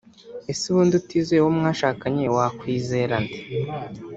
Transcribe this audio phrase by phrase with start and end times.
[0.51, 3.37] Ese ubundi utizeye uwo mwashakanye wakwizera nde